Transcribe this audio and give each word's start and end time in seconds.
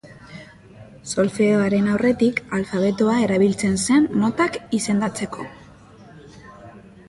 Solfeoaren 1.09 1.89
aurretik 1.97 2.41
alfabetoa 2.59 3.19
erabiltzen 3.27 3.79
zen 3.85 4.09
notak 4.25 4.59
izendatzeko. 4.81 5.49